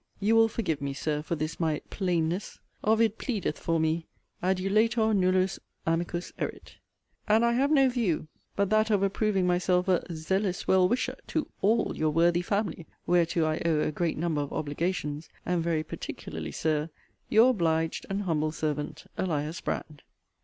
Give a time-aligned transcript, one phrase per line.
[0.19, 4.07] You will forgive me, Sir, for this my 'plainness.' Ovid pleadeth for me,'
[4.43, 6.77] Adulator nullus amicus erit.'
[7.27, 11.47] And I have no view but that of approving myself a 'zealous well wisher' to
[11.61, 16.51] 'all' your worthy family, (whereto I owe a great number of obligations,) and very particularly,
[16.51, 16.89] Sir,
[17.29, 20.01] Your obliged and humble servant, ELIAS BRAND.